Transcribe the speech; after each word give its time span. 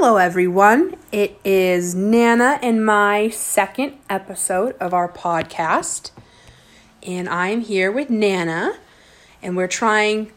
Hello, 0.00 0.16
everyone. 0.16 0.94
It 1.10 1.40
is 1.44 1.92
Nana 1.92 2.60
and 2.62 2.86
my 2.86 3.30
second 3.30 3.98
episode 4.08 4.76
of 4.78 4.94
our 4.94 5.08
podcast. 5.08 6.12
And 7.02 7.28
I'm 7.28 7.62
here 7.62 7.90
with 7.90 8.08
Nana, 8.08 8.78
and 9.42 9.56
we're 9.56 9.66
trying 9.66 10.30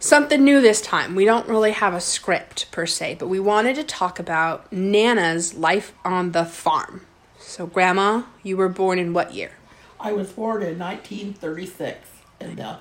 something 0.00 0.42
new 0.42 0.60
this 0.60 0.80
time. 0.80 1.14
We 1.14 1.24
don't 1.24 1.46
really 1.46 1.70
have 1.70 1.94
a 1.94 2.00
script 2.00 2.72
per 2.72 2.84
se, 2.84 3.18
but 3.20 3.28
we 3.28 3.38
wanted 3.38 3.76
to 3.76 3.84
talk 3.84 4.18
about 4.18 4.72
Nana's 4.72 5.54
life 5.54 5.94
on 6.04 6.32
the 6.32 6.44
farm. 6.44 7.02
So, 7.38 7.68
Grandma, 7.68 8.24
you 8.42 8.56
were 8.56 8.68
born 8.68 8.98
in 8.98 9.12
what 9.12 9.32
year? 9.32 9.52
I 10.00 10.12
was 10.12 10.32
born 10.32 10.60
in 10.60 10.80
1936 10.80 12.08
in 12.40 12.56
the 12.56 12.78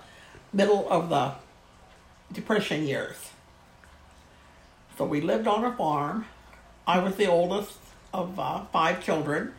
middle 0.52 0.90
of 0.90 1.10
the 1.10 1.36
Depression 2.34 2.88
years. 2.88 3.31
So 5.02 5.08
we 5.08 5.20
lived 5.20 5.48
on 5.48 5.66
a 5.66 5.76
farm. 5.76 6.28
I 6.86 7.00
was 7.00 7.16
the 7.16 7.26
oldest 7.26 7.80
of 8.14 8.40
uh, 8.40 8.66
five 8.66 9.04
children, 9.04 9.56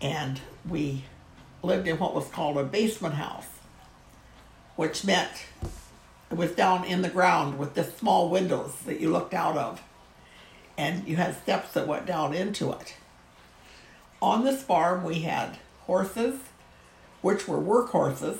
and 0.00 0.40
we 0.66 1.04
lived 1.62 1.86
in 1.86 1.98
what 1.98 2.14
was 2.14 2.28
called 2.28 2.56
a 2.56 2.64
basement 2.64 3.16
house, 3.16 3.48
which 4.74 5.04
meant 5.04 5.44
it 6.30 6.38
was 6.38 6.52
down 6.52 6.84
in 6.84 7.02
the 7.02 7.10
ground 7.10 7.58
with 7.58 7.74
just 7.74 7.98
small 7.98 8.30
windows 8.30 8.72
that 8.86 9.00
you 9.00 9.12
looked 9.12 9.34
out 9.34 9.58
of, 9.58 9.82
and 10.78 11.06
you 11.06 11.16
had 11.16 11.36
steps 11.36 11.74
that 11.74 11.86
went 11.86 12.06
down 12.06 12.32
into 12.32 12.72
it. 12.72 12.94
On 14.22 14.46
this 14.46 14.62
farm, 14.62 15.04
we 15.04 15.16
had 15.20 15.58
horses, 15.80 16.40
which 17.20 17.46
were 17.46 17.60
work 17.60 17.90
horses. 17.90 18.38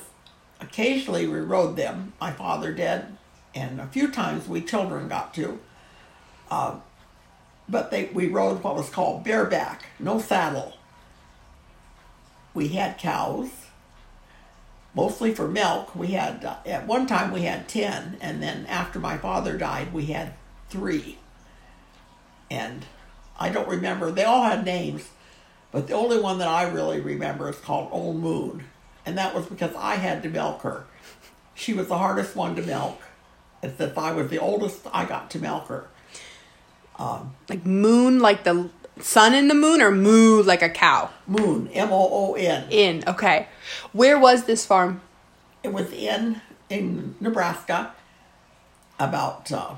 Occasionally, 0.59 1.27
we 1.27 1.41
rode 1.41 1.77
them. 1.77 2.15
My 2.19 2.33
father 2.33 2.73
did, 2.73 3.05
and 3.55 3.79
a 3.79 3.87
few 3.87 4.11
times 4.11 4.49
we 4.49 4.63
children 4.63 5.09
got 5.09 5.35
to. 5.35 5.61
Uh, 6.51 6.77
but 7.69 7.91
they 7.91 8.07
we 8.07 8.29
rode 8.29 8.63
what 8.63 8.77
was 8.77 8.89
called 8.89 9.25
bareback, 9.25 9.85
no 9.99 10.19
saddle. 10.19 10.75
We 12.55 12.69
had 12.69 12.99
cows, 12.99 13.51
mostly 14.95 15.35
for 15.35 15.47
milk. 15.47 15.95
We 15.95 16.09
had 16.09 16.45
uh, 16.45 16.57
at 16.65 16.87
one 16.87 17.07
time 17.07 17.31
we 17.31 17.43
had 17.43 17.69
ten, 17.69 18.17
and 18.21 18.43
then 18.43 18.67
after 18.67 18.99
my 18.99 19.19
father 19.19 19.57
died, 19.57 19.93
we 19.93 20.07
had 20.07 20.35
three. 20.71 21.19
And 22.51 22.87
I 23.39 23.51
don't 23.51 23.69
remember. 23.69 24.11
They 24.11 24.25
all 24.25 24.45
had 24.45 24.65
names, 24.65 25.11
but 25.71 25.87
the 25.87 25.95
only 25.95 26.19
one 26.19 26.39
that 26.39 26.49
I 26.49 26.63
really 26.65 27.01
remember 27.01 27.51
is 27.51 27.57
called 27.57 27.91
Old 27.93 28.17
Moon, 28.17 28.65
and 29.05 29.19
that 29.19 29.35
was 29.35 29.47
because 29.47 29.75
I 29.77 29.97
had 29.97 30.23
to 30.23 30.31
milk 30.31 30.63
her. 30.63 30.85
She 31.55 31.75
was 31.75 31.89
the 31.89 31.99
hardest 31.99 32.35
one 32.37 32.57
to 32.57 32.63
milk. 32.63 33.03
And 33.63 33.77
since 33.77 33.99
I 33.99 34.13
was 34.13 34.29
the 34.29 34.39
oldest, 34.39 34.87
I 34.93 35.05
got 35.05 35.31
to 35.33 35.41
milk 35.41 35.67
her. 35.67 35.89
Um, 36.99 37.35
like 37.49 37.65
moon, 37.65 38.19
like 38.21 38.45
the 38.45 38.71
sun 39.01 39.35
in 39.35 39.49
the 39.49 39.55
moon, 39.55 39.81
or 39.81 39.91
moo 39.91 40.43
like 40.43 40.63
a 40.63 40.69
cow? 40.69 41.11
Moon, 41.27 41.69
M 41.73 41.93
O 41.93 42.09
O 42.11 42.35
N. 42.35 42.67
In, 42.71 43.05
okay. 43.07 43.49
Where 43.93 44.19
was 44.19 44.45
this 44.45 44.67
farm? 44.67 45.01
It 45.63 45.73
was 45.73 45.93
in 45.93 46.41
in 46.69 47.15
Nebraska, 47.21 47.95
about 48.99 49.51
uh, 49.53 49.75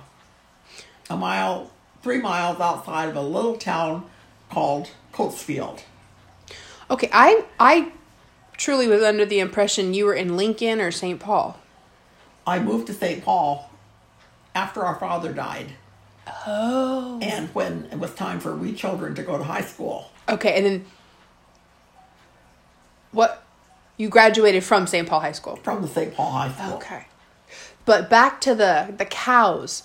a 1.09 1.17
mile, 1.17 1.71
three 2.03 2.21
miles 2.21 2.61
outside 2.61 3.09
of 3.09 3.17
a 3.17 3.23
little 3.23 3.57
town 3.57 4.07
called 4.51 4.91
Cotesfield. 5.13 5.83
Okay, 6.91 7.11
I 7.13 7.45
I 7.59 7.93
truly 8.57 8.89
was 8.89 9.03
under 9.03 9.25
the 9.25 9.41
impression 9.41 9.95
you 9.95 10.05
were 10.05 10.15
in 10.15 10.37
Lincoln 10.37 10.81
or 10.81 10.91
St. 10.91 11.21
Paul. 11.21 11.59
I 12.47 12.59
moved 12.59 12.87
to 12.89 12.95
St. 12.95 13.25
Paul 13.25 13.71
after 14.55 14.83
our 14.83 14.99
father 14.99 15.33
died. 15.33 15.75
Oh. 16.47 17.19
And 17.23 17.49
when 17.55 17.89
it 17.93 17.99
was 17.99 18.15
time 18.15 18.41
for 18.41 18.55
we 18.55 18.73
children 18.73 19.15
to 19.15 19.23
go 19.23 19.39
to 19.39 19.45
high 19.45 19.63
school. 19.63 20.11
Okay, 20.29 20.57
and 20.57 20.67
then 20.67 20.85
what? 23.13 23.43
You 23.97 24.09
graduated 24.09 24.65
from 24.65 24.87
St. 24.87 25.07
Paul 25.07 25.21
High 25.21 25.33
School. 25.33 25.57
From 25.57 25.83
the 25.83 25.89
St. 25.89 26.15
Paul 26.15 26.31
High 26.31 26.53
School. 26.53 26.77
Okay. 26.77 27.07
But 27.85 28.09
back 28.09 28.41
to 28.43 28.55
the 28.55 28.95
the 28.97 29.05
cows. 29.05 29.83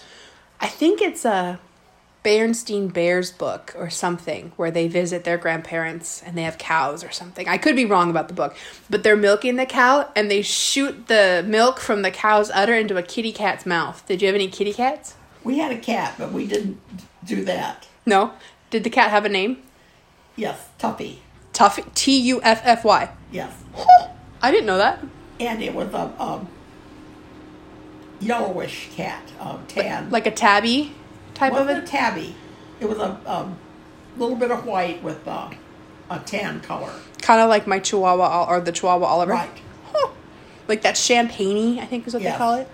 I 0.60 0.68
think 0.68 1.02
it's 1.02 1.26
a 1.26 1.60
Berenstain 2.26 2.92
Bears 2.92 3.32
book 3.32 3.76
or 3.78 3.92
something 3.92 4.52
where 4.56 4.72
they 4.72 4.88
visit 4.88 5.26
their 5.26 5.38
grandparents 5.38 6.24
and 6.26 6.36
they 6.36 6.42
have 6.42 6.58
cows 6.58 7.04
or 7.04 7.12
something. 7.12 7.48
I 7.48 7.60
could 7.60 7.76
be 7.76 7.86
wrong 7.86 8.10
about 8.10 8.30
the 8.30 8.34
book, 8.34 8.56
but 8.90 9.04
they're 9.04 9.16
milking 9.16 9.58
the 9.58 9.66
cow 9.68 10.10
and 10.16 10.32
they 10.32 10.42
shoot 10.42 11.08
the 11.08 11.46
milk 11.48 11.80
from 11.80 12.02
the 12.02 12.10
cow's 12.10 12.50
udder 12.50 12.74
into 12.74 12.98
a 12.98 13.04
kitty 13.04 13.32
cat's 13.32 13.68
mouth. 13.68 14.04
Did 14.08 14.24
you 14.24 14.28
have 14.28 14.34
any 14.34 14.48
kitty 14.48 14.74
cats? 14.74 15.14
We 15.46 15.60
had 15.60 15.72
a 15.72 15.78
cat, 15.78 16.16
but 16.18 16.34
we 16.34 16.46
didn't 16.48 16.82
do 17.24 17.46
that. 17.46 17.88
No. 18.06 18.34
Did 18.72 18.84
the 18.84 18.90
cat 18.90 19.12
have 19.12 19.24
a 19.24 19.30
name? 19.30 19.62
Yes, 20.36 20.68
Tuffy. 20.78 21.20
Tuffy. 21.54 21.86
T 21.94 22.20
U 22.20 22.42
F 22.44 22.62
F 22.66 22.84
Y. 22.84 23.10
Yes. 23.32 23.54
I 24.42 24.52
didn't 24.52 24.66
know 24.66 24.78
that. 24.78 25.00
And 25.40 25.62
it 25.62 25.74
was 25.74 25.94
a 25.94 26.12
um, 26.22 26.50
yellowish 28.20 28.90
cat, 28.92 29.24
um, 29.40 29.64
tan. 29.68 30.10
Like, 30.10 30.26
a 30.26 30.32
tabby 30.32 30.94
type 31.34 31.54
of 31.54 31.70
it? 31.70 31.78
a 31.78 31.82
tabby. 31.82 32.36
It 32.80 32.90
was 32.90 32.98
a 32.98 33.20
um, 33.26 33.58
little 34.18 34.36
bit 34.36 34.52
of 34.52 34.66
white 34.66 35.02
with 35.04 35.26
uh, 35.28 35.50
a 36.10 36.20
tan 36.20 36.60
color. 36.62 36.92
Kind 37.22 37.42
of 37.42 37.50
like 37.50 37.68
my 37.68 37.80
Chihuahua 37.80 38.46
or 38.50 38.60
the 38.62 38.72
Chihuahua 38.72 39.06
Oliver. 39.06 39.34
Right. 39.34 39.50
Huh. 39.94 40.10
Like 40.68 40.82
that 40.82 40.98
champagne 40.98 41.80
I 41.80 41.86
think 41.86 42.08
is 42.08 42.14
what 42.14 42.24
Yes. 42.24 42.34
they 42.34 42.38
call 42.38 42.56
it. 42.56 42.68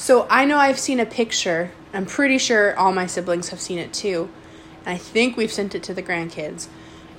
So 0.00 0.26
I 0.30 0.46
know 0.46 0.56
I've 0.56 0.78
seen 0.78 0.98
a 0.98 1.04
picture. 1.04 1.72
I'm 1.92 2.06
pretty 2.06 2.38
sure 2.38 2.74
all 2.78 2.90
my 2.90 3.06
siblings 3.06 3.50
have 3.50 3.60
seen 3.60 3.78
it 3.78 3.92
too. 3.92 4.30
And 4.86 4.94
I 4.94 4.96
think 4.96 5.36
we've 5.36 5.52
sent 5.52 5.74
it 5.74 5.82
to 5.82 5.94
the 5.94 6.02
grandkids. 6.02 6.68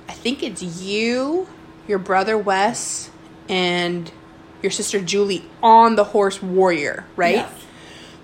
I 0.08 0.14
think 0.14 0.42
it's 0.42 0.64
you, 0.82 1.46
your 1.86 2.00
brother 2.00 2.36
Wes, 2.36 3.08
and 3.48 4.10
your 4.62 4.72
sister 4.72 5.00
Julie 5.00 5.44
on 5.62 5.94
the 5.94 6.02
horse 6.02 6.42
Warrior, 6.42 7.06
right? 7.14 7.36
Yes. 7.36 7.64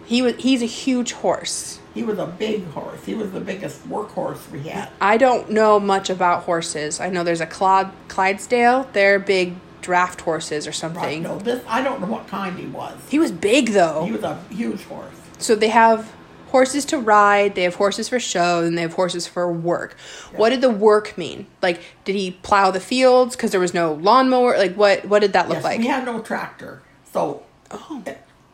He 0.07 0.23
was 0.23 0.35
he's 0.39 0.61
a 0.61 0.67
huge 0.67 1.13
horse. 1.13 1.79
He 1.95 2.03
was 2.03 2.19
a 2.19 2.27
big 2.27 2.67
horse. 2.71 3.05
He 3.05 3.15
was 3.15 3.31
the 3.31 3.41
biggest 3.41 3.89
workhorse 3.89 4.51
we 4.51 4.63
had. 4.63 4.91
I 5.01 5.19
don't 5.19 5.51
know 5.51 5.79
much 5.79 6.11
about 6.11 6.43
horses. 6.43 6.99
I 6.99 7.11
know 7.11 7.23
there's 7.23 7.41
a 7.41 7.47
Clod, 7.47 7.93
Clydesdale. 8.09 8.89
They're 8.93 9.21
big 9.21 9.55
draft 9.83 10.21
horses 10.23 10.67
or 10.67 10.71
Right. 10.71 10.77
something. 10.77 11.23
No, 11.23 11.39
this 11.39 11.63
I 11.69 11.83
don't 11.83 12.01
know 12.01 12.07
what 12.07 12.27
kind 12.29 12.59
he 12.59 12.67
was. 12.67 12.97
He 13.09 13.19
was 13.19 13.33
big 13.33 13.71
though. 13.71 14.05
He 14.05 14.13
was 14.13 14.23
a 14.23 14.39
huge 14.51 14.85
horse. 14.85 15.15
So 15.39 15.55
they 15.55 15.69
have 15.69 16.13
horses 16.49 16.85
to 16.87 16.99
ride, 16.99 17.55
they 17.55 17.63
have 17.65 17.75
horses 17.75 18.09
for 18.09 18.19
show, 18.19 18.63
and 18.65 18.77
they 18.77 18.83
have 18.83 18.95
horses 18.95 19.27
for 19.27 19.53
work. 19.53 19.97
What 20.35 20.49
did 20.51 20.63
the 20.63 20.71
work 20.71 21.17
mean? 21.19 21.47
Like, 21.63 21.81
did 22.05 22.15
he 22.17 22.31
plow 22.43 22.71
the 22.71 22.81
fields 22.81 23.37
because 23.37 23.51
there 23.51 23.61
was 23.61 23.75
no 23.75 23.93
lawnmower? 23.95 24.57
Like, 24.57 24.75
what 24.75 25.05
what 25.07 25.21
did 25.21 25.33
that 25.35 25.49
look 25.49 25.57
Yes, 25.59 25.65
like? 25.65 25.79
we 25.81 25.87
had 25.87 26.05
no 26.07 26.21
tractor, 26.21 26.83
so 27.13 27.43
Oh. 27.71 28.03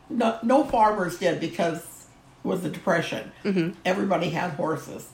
no, 0.09 0.37
no 0.43 0.63
farmers 0.65 1.17
did 1.17 1.39
because 1.39 1.77
it 2.43 2.47
was 2.47 2.61
the 2.63 2.69
depression. 2.69 3.31
Mm-hmm. 3.45 3.69
Everybody 3.85 4.29
had 4.31 4.51
horses, 4.51 5.07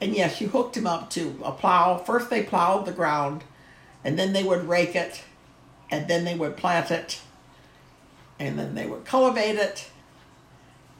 and 0.00 0.14
yes, 0.14 0.40
you 0.40 0.46
hooked 0.48 0.76
him 0.76 0.86
up 0.86 1.10
to 1.10 1.38
a 1.44 1.50
plow. 1.50 1.98
First, 1.98 2.30
they 2.30 2.44
plowed 2.44 2.86
the 2.86 2.92
ground, 2.92 3.42
and 4.04 4.16
then 4.16 4.32
they 4.32 4.44
would 4.44 4.68
rake 4.68 4.94
it, 4.94 5.22
and 5.90 6.08
then 6.08 6.24
they 6.24 6.34
would 6.34 6.56
plant 6.56 6.90
it, 6.90 7.20
and 8.38 8.58
then 8.58 8.74
they 8.74 8.86
would 8.86 9.04
cultivate 9.04 9.56
it, 9.56 9.90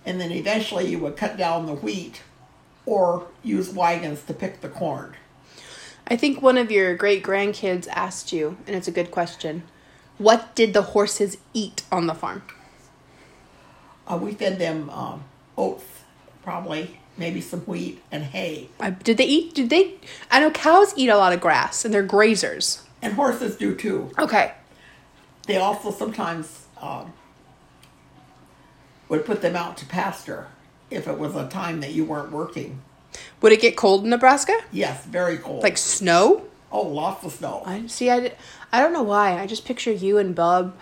and 0.04 0.21
then 0.21 0.32
eventually 0.32 0.87
you 0.87 0.99
would 0.99 1.16
cut 1.16 1.37
down 1.37 1.66
the 1.66 1.75
wheat, 1.75 2.22
or 2.87 3.27
use 3.43 3.71
wagons 3.71 4.22
to 4.22 4.34
pick 4.34 4.60
the 4.60 4.69
corn. 4.69 5.15
I 6.06 6.16
think 6.16 6.41
one 6.41 6.56
of 6.56 6.71
your 6.71 6.97
great 6.97 7.22
grandkids 7.22 7.87
asked 7.88 8.32
you, 8.32 8.56
and 8.66 8.75
it's 8.75 8.88
a 8.88 8.93
good 8.93 9.10
question. 9.10 9.65
What 10.16 10.54
did 10.54 10.72
the 10.72 10.82
horses 10.82 11.37
eat 11.53 11.82
on 11.93 12.06
the 12.06 12.15
farm? 12.15 12.43
Uh, 14.06 14.16
we 14.16 14.32
fed 14.32 14.59
them 14.59 14.88
um, 14.88 15.25
oats, 15.56 15.84
probably 16.43 16.98
maybe 17.19 17.41
some 17.41 17.60
wheat 17.60 18.01
and 18.10 18.24
hay. 18.24 18.68
I, 18.80 18.91
did 18.91 19.18
they 19.18 19.27
eat? 19.27 19.54
Did 19.54 19.68
they? 19.71 19.97
I 20.30 20.41
know 20.41 20.51
cows 20.51 20.95
eat 20.97 21.09
a 21.09 21.16
lot 21.16 21.33
of 21.33 21.41
grass, 21.41 21.84
and 21.84 21.92
they're 21.92 22.07
grazers. 22.07 22.83
And 23.03 23.13
horses 23.13 23.57
do 23.57 23.74
too. 23.74 24.10
Okay. 24.18 24.54
They 25.48 25.56
also 25.56 25.91
sometimes 25.91 26.66
um, 26.80 27.12
would 29.09 29.24
put 29.24 29.41
them 29.42 29.56
out 29.56 29.77
to 29.78 29.86
pasture 29.86 30.47
if 30.91 31.09
it 31.09 31.18
was 31.18 31.34
a 31.34 31.48
time 31.48 31.80
that 31.80 31.92
you 31.92 32.04
weren't 32.04 32.30
working. 32.30 32.83
Would 33.41 33.53
it 33.53 33.60
get 33.60 33.74
cold 33.77 34.04
in 34.04 34.10
Nebraska? 34.10 34.56
Yes, 34.71 35.04
very 35.06 35.39
cold. 35.39 35.62
Like 35.62 35.78
snow? 35.78 36.45
oh, 36.71 36.83
lots 36.83 37.24
of 37.24 37.33
snow. 37.33 37.62
I 37.65 37.86
see. 37.86 38.10
I, 38.10 38.33
I 38.71 38.80
don't 38.83 38.92
know 38.92 39.03
why. 39.03 39.39
I 39.41 39.47
just 39.47 39.65
picture 39.65 39.91
you 39.91 40.18
and 40.18 40.34
Bub 40.34 40.77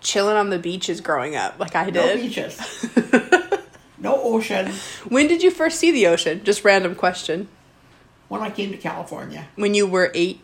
chilling 0.00 0.36
on 0.36 0.50
the 0.50 0.58
beaches 0.58 1.00
growing 1.00 1.34
up, 1.34 1.58
like 1.58 1.74
I 1.74 1.90
did. 1.90 1.94
no 1.94 2.14
beaches, 2.16 2.86
no 3.98 4.22
ocean. 4.22 4.70
when 5.08 5.26
did 5.26 5.42
you 5.42 5.50
first 5.50 5.80
see 5.80 5.90
the 5.90 6.06
ocean? 6.06 6.42
Just 6.44 6.64
random 6.64 6.94
question. 6.94 7.48
When 8.28 8.40
I 8.40 8.50
came 8.50 8.70
to 8.70 8.78
California, 8.78 9.48
When 9.56 9.74
you 9.74 9.86
were 9.88 10.12
eighteen. 10.14 10.40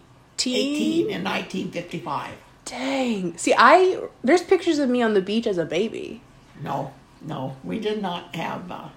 18 0.56 1.10
in 1.10 1.24
1955. 1.24 2.34
Dang. 2.68 3.36
See, 3.38 3.54
I 3.56 4.00
there's 4.22 4.42
pictures 4.42 4.78
of 4.78 4.88
me 4.88 5.02
on 5.02 5.14
the 5.14 5.22
beach 5.22 5.46
as 5.46 5.58
a 5.58 5.64
baby. 5.64 6.20
No, 6.62 6.92
no, 7.20 7.56
we 7.64 7.78
did 7.78 8.02
not 8.02 8.34
have. 8.34 8.70
Uh, 8.70 8.88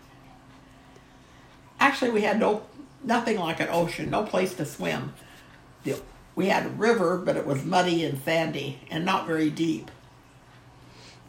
actually 1.80 2.12
we 2.12 2.22
had 2.22 2.40
no 2.40 2.64
nothing 3.04 3.38
like 3.38 3.60
an 3.60 3.70
ocean, 3.70 4.10
no 4.10 4.24
place 4.24 4.54
to 4.56 4.66
swim. 4.66 5.14
We 6.34 6.48
had 6.48 6.66
a 6.66 6.70
river, 6.70 7.18
but 7.18 7.36
it 7.36 7.46
was 7.46 7.66
muddy 7.66 8.06
and 8.06 8.22
sandy 8.24 8.80
and 8.90 9.04
not 9.04 9.28
very 9.28 9.50
deep. 9.50 9.92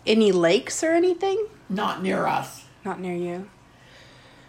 Any 0.07 0.31
lakes 0.31 0.83
or 0.83 0.93
anything? 0.93 1.47
Not 1.69 2.03
near 2.03 2.27
us. 2.27 2.65
Not 2.85 3.01
near 3.01 3.15
you. 3.15 3.49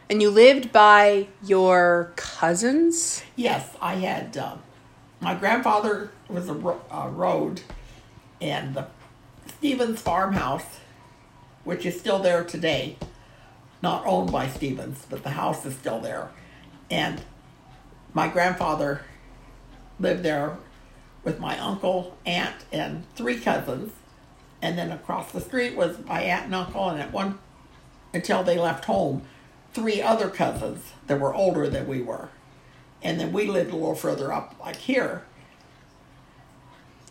And 0.09 0.21
you 0.21 0.29
lived 0.29 0.71
by 0.71 1.27
your 1.43 2.11
cousins? 2.15 3.23
Yes, 3.35 3.69
I 3.81 3.95
had. 3.95 4.37
Uh, 4.37 4.57
my 5.19 5.33
grandfather 5.33 6.11
was 6.29 6.49
a 6.49 6.53
ro- 6.53 6.81
uh, 6.91 7.09
road, 7.11 7.61
and 8.43 8.75
the 8.75 8.85
Stevens 9.47 10.01
farmhouse, 10.01 10.79
which 11.63 11.85
is 11.85 11.97
still 11.97 12.19
there 12.19 12.43
today, 12.43 12.97
not 13.81 14.05
owned 14.05 14.31
by 14.31 14.49
Stevens, 14.49 15.05
but 15.09 15.23
the 15.23 15.31
house 15.31 15.65
is 15.65 15.75
still 15.75 15.99
there. 15.99 16.29
And 16.91 17.21
my 18.13 18.27
grandfather 18.27 19.01
lived 19.97 20.23
there 20.23 20.57
with 21.23 21.39
my 21.39 21.57
uncle, 21.57 22.17
aunt, 22.25 22.65
and 22.71 23.05
three 23.15 23.39
cousins. 23.39 23.93
And 24.61 24.77
then 24.77 24.91
across 24.91 25.31
the 25.31 25.41
street 25.41 25.75
was 25.77 25.99
my 26.05 26.21
aunt 26.21 26.45
and 26.45 26.55
uncle, 26.55 26.89
and 26.89 27.01
at 27.01 27.13
one, 27.13 27.39
until 28.13 28.43
they 28.43 28.57
left 28.57 28.85
home, 28.85 29.23
three 29.73 30.01
other 30.01 30.29
cousins 30.29 30.91
that 31.07 31.19
were 31.19 31.33
older 31.33 31.69
than 31.69 31.87
we 31.87 32.01
were. 32.01 32.27
And 33.01 33.19
then 33.19 33.31
we 33.31 33.47
lived 33.47 33.71
a 33.71 33.75
little 33.75 33.95
further 33.95 34.33
up, 34.33 34.55
like 34.59 34.75
here. 34.75 35.23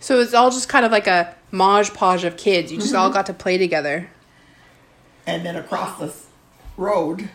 So 0.03 0.19
it's 0.19 0.35
all 0.35 0.51
just 0.51 0.69
kind 0.69 0.85
of 0.85 0.91
like 0.91 1.07
a 1.07 1.33
modge 1.53 1.95
podge 1.95 2.25
of 2.25 2.37
kids. 2.37 2.73
You 2.73 2.79
just 2.79 2.93
all 2.93 3.09
got 3.09 3.27
to 3.27 3.33
play 3.33 3.57
together. 3.57 4.11
And 5.29 5.47
then 5.47 5.55
across 5.55 6.01
the 6.01 6.13
road 6.77 7.31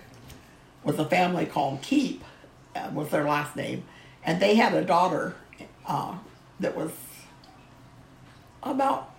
was 0.84 1.00
a 1.00 1.06
family 1.06 1.46
called 1.46 1.82
Keep, 1.82 2.26
uh, 2.76 2.90
was 2.94 3.08
their 3.10 3.24
last 3.24 3.56
name. 3.56 3.86
And 4.22 4.42
they 4.42 4.56
had 4.56 4.74
a 4.74 4.84
daughter 4.84 5.36
uh, 5.86 6.18
that 6.60 6.76
was 6.76 6.92
about 8.62 9.12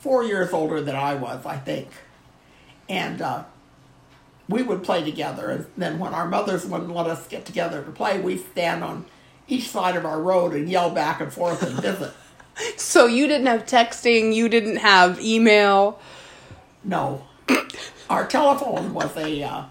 four 0.00 0.22
years 0.22 0.52
older 0.52 0.82
than 0.82 0.94
I 0.94 1.14
was, 1.14 1.46
I 1.46 1.56
think. 1.56 1.88
And 2.86 3.22
uh, 3.22 3.44
we 4.46 4.62
would 4.62 4.82
play 4.82 5.02
together. 5.02 5.48
And 5.48 5.66
then 5.78 5.98
when 5.98 6.12
our 6.12 6.28
mothers 6.28 6.66
wouldn't 6.66 6.94
let 6.94 7.06
us 7.06 7.26
get 7.26 7.46
together 7.46 7.82
to 7.82 7.90
play, 7.90 8.20
we'd 8.20 8.44
stand 8.50 8.84
on 8.84 9.06
each 9.48 9.70
side 9.70 9.96
of 9.96 10.04
our 10.04 10.20
road 10.20 10.52
and 10.52 10.68
yell 10.68 10.90
back 10.90 11.22
and 11.22 11.32
forth 11.32 11.62
and 11.62 11.80
visit. 11.80 12.12
So 12.76 13.06
you 13.06 13.26
didn't 13.26 13.46
have 13.46 13.64
texting, 13.66 14.34
you 14.34 14.48
didn't 14.48 14.76
have 14.76 15.20
email. 15.20 15.98
No. 16.84 17.24
Our 18.10 18.26
telephone 18.26 18.92
was 18.94 19.16
a 19.16 19.42
uh, 19.42 19.64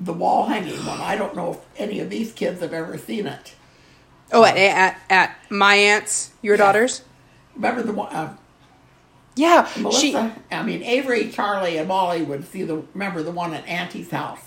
the 0.00 0.12
wall 0.12 0.46
hanging 0.46 0.84
one. 0.84 1.00
I 1.00 1.16
don't 1.16 1.36
know 1.36 1.52
if 1.52 1.58
any 1.80 2.00
of 2.00 2.10
these 2.10 2.32
kids 2.32 2.60
have 2.60 2.72
ever 2.72 2.98
seen 2.98 3.26
it. 3.26 3.54
Oh, 4.32 4.44
at 4.44 4.56
at, 4.56 5.00
at 5.10 5.36
my 5.50 5.74
aunt's, 5.76 6.32
your 6.42 6.54
Yeah. 6.54 6.64
daughter's. 6.64 7.02
Remember 7.54 7.82
the 7.82 7.92
one? 7.92 8.12
Uh, 8.12 8.36
Yeah, 9.36 9.68
Melissa, 9.78 10.00
she. 10.00 10.16
I 10.16 10.62
mean 10.62 10.82
Avery, 10.82 11.30
Charlie, 11.30 11.76
and 11.78 11.86
Molly 11.88 12.22
would 12.22 12.46
see 12.48 12.64
the. 12.64 12.82
Remember 12.94 13.22
the 13.22 13.30
one 13.30 13.54
at 13.54 13.66
Auntie's 13.68 14.10
house? 14.10 14.40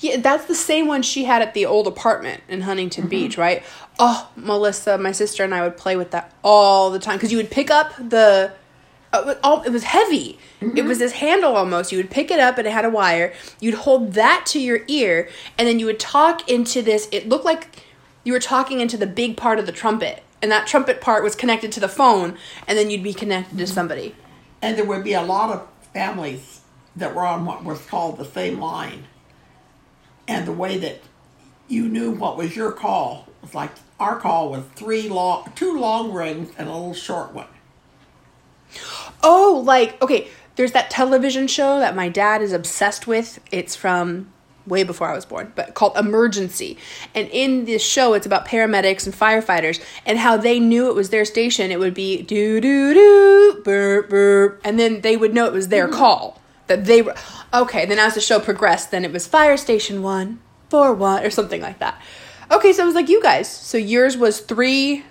Yeah, 0.00 0.18
that's 0.18 0.46
the 0.46 0.54
same 0.54 0.86
one 0.86 1.02
she 1.02 1.24
had 1.24 1.42
at 1.42 1.54
the 1.54 1.66
old 1.66 1.86
apartment 1.86 2.42
in 2.48 2.62
Huntington 2.62 3.04
mm-hmm. 3.04 3.10
Beach, 3.10 3.38
right? 3.38 3.62
Oh, 3.98 4.30
Melissa, 4.36 4.98
my 4.98 5.12
sister 5.12 5.44
and 5.44 5.54
I 5.54 5.62
would 5.62 5.76
play 5.76 5.96
with 5.96 6.10
that 6.12 6.32
all 6.42 6.90
the 6.90 6.98
time 6.98 7.16
because 7.16 7.30
you 7.30 7.38
would 7.38 7.50
pick 7.50 7.70
up 7.70 7.94
the. 7.96 8.52
uh, 9.12 9.18
It 9.18 9.26
was, 9.26 9.36
all, 9.42 9.62
it 9.62 9.70
was 9.70 9.84
heavy. 9.84 10.38
It 10.60 10.66
was 10.66 10.74
mm-hmm. 10.74 10.98
this 11.00 11.12
handle 11.12 11.56
almost. 11.56 11.90
You 11.90 11.98
would 11.98 12.10
pick 12.10 12.30
it 12.30 12.38
up 12.38 12.56
and 12.56 12.66
it 12.66 12.72
had 12.72 12.84
a 12.84 12.90
wire. 12.90 13.34
You'd 13.60 13.74
hold 13.74 14.12
that 14.12 14.44
to 14.46 14.60
your 14.60 14.80
ear, 14.86 15.28
and 15.58 15.66
then 15.66 15.78
you 15.78 15.86
would 15.86 15.98
talk 15.98 16.48
into 16.48 16.82
this. 16.82 17.08
It 17.10 17.28
looked 17.28 17.44
like 17.44 17.84
you 18.24 18.32
were 18.32 18.40
talking 18.40 18.80
into 18.80 18.96
the 18.96 19.06
big 19.06 19.36
part 19.36 19.58
of 19.58 19.66
the 19.66 19.72
trumpet, 19.72 20.22
and 20.40 20.50
that 20.52 20.68
trumpet 20.68 21.00
part 21.00 21.24
was 21.24 21.34
connected 21.34 21.72
to 21.72 21.80
the 21.80 21.88
phone, 21.88 22.38
and 22.68 22.78
then 22.78 22.90
you'd 22.90 23.02
be 23.02 23.12
connected 23.12 23.58
to 23.58 23.64
mm-hmm. 23.64 23.74
somebody. 23.74 24.14
And 24.62 24.78
there 24.78 24.84
would 24.84 25.02
be 25.02 25.14
a 25.14 25.22
lot 25.22 25.50
of 25.50 25.66
families 25.92 26.60
that 26.94 27.14
were 27.14 27.26
on 27.26 27.44
what 27.44 27.64
was 27.64 27.84
called 27.86 28.18
the 28.18 28.24
same 28.24 28.60
line. 28.60 29.04
And 30.28 30.46
the 30.46 30.52
way 30.52 30.78
that 30.78 31.00
you 31.68 31.88
knew 31.88 32.10
what 32.10 32.36
was 32.36 32.56
your 32.56 32.72
call 32.72 33.26
was 33.40 33.54
like 33.54 33.70
our 33.98 34.18
call 34.18 34.50
was 34.50 34.64
three 34.74 35.08
long, 35.08 35.52
two 35.54 35.78
long 35.78 36.12
rings 36.12 36.50
and 36.58 36.68
a 36.68 36.72
little 36.72 36.94
short 36.94 37.32
one. 37.32 37.46
Oh, 39.22 39.62
like 39.64 40.00
okay, 40.02 40.28
there's 40.56 40.72
that 40.72 40.90
television 40.90 41.46
show 41.46 41.78
that 41.78 41.96
my 41.96 42.08
dad 42.08 42.42
is 42.42 42.52
obsessed 42.52 43.06
with. 43.06 43.40
It's 43.50 43.76
from 43.76 44.32
way 44.66 44.84
before 44.84 45.08
I 45.08 45.14
was 45.14 45.24
born, 45.24 45.52
but 45.56 45.74
called 45.74 45.96
Emergency. 45.96 46.76
And 47.14 47.28
in 47.28 47.64
this 47.64 47.84
show, 47.84 48.14
it's 48.14 48.26
about 48.26 48.46
paramedics 48.46 49.06
and 49.06 49.14
firefighters 49.14 49.82
and 50.06 50.18
how 50.18 50.36
they 50.36 50.60
knew 50.60 50.88
it 50.88 50.94
was 50.94 51.10
their 51.10 51.24
station. 51.24 51.70
It 51.70 51.78
would 51.78 51.94
be 51.94 52.22
doo 52.22 52.60
doo 52.60 52.94
doo 52.94 53.62
burp 53.64 54.10
burp, 54.10 54.60
and 54.64 54.78
then 54.78 55.00
they 55.00 55.16
would 55.16 55.34
know 55.34 55.46
it 55.46 55.52
was 55.52 55.68
their 55.68 55.86
hmm. 55.86 55.94
call 55.94 56.41
that 56.76 56.84
they 56.86 57.02
were. 57.02 57.14
Okay, 57.52 57.84
then 57.86 57.98
as 57.98 58.14
the 58.14 58.20
show 58.20 58.40
progressed, 58.40 58.90
then 58.90 59.04
it 59.04 59.12
was 59.12 59.26
fire 59.26 59.56
station 59.56 60.02
one 60.02 60.40
four 60.68 60.94
one 60.94 61.22
or 61.24 61.30
something 61.30 61.60
like 61.60 61.78
that. 61.80 62.00
Okay, 62.50 62.72
so 62.72 62.82
it 62.82 62.86
was 62.86 62.94
like 62.94 63.08
you 63.08 63.22
guys. 63.22 63.48
So 63.48 63.76
yours 63.76 64.16
was 64.16 64.40
three 64.40 65.04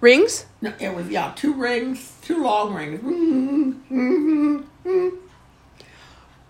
rings. 0.00 0.44
No, 0.60 0.72
it 0.78 0.94
was 0.94 1.08
yeah, 1.08 1.32
two 1.34 1.54
rings, 1.54 2.16
two 2.22 2.42
long 2.42 2.74
rings, 2.74 3.00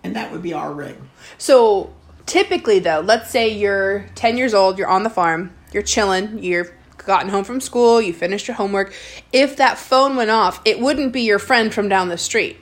and 0.03 0.15
that 0.15 0.31
would 0.31 0.41
be 0.41 0.53
our 0.53 0.73
ring. 0.73 1.09
So 1.37 1.93
typically, 2.25 2.79
though, 2.79 2.99
let's 2.99 3.29
say 3.29 3.49
you're 3.49 4.05
10 4.15 4.37
years 4.37 4.53
old, 4.53 4.77
you're 4.77 4.89
on 4.89 5.03
the 5.03 5.09
farm, 5.09 5.55
you're 5.71 5.83
chilling, 5.83 6.43
you're 6.43 6.67
gotten 6.97 7.29
home 7.29 7.43
from 7.43 7.59
school, 7.61 8.01
you 8.01 8.13
finished 8.13 8.47
your 8.47 8.55
homework. 8.55 8.93
If 9.31 9.57
that 9.57 9.77
phone 9.77 10.15
went 10.15 10.29
off, 10.29 10.61
it 10.65 10.79
wouldn't 10.79 11.13
be 11.13 11.21
your 11.21 11.39
friend 11.39 11.73
from 11.73 11.89
down 11.89 12.09
the 12.09 12.17
street. 12.17 12.57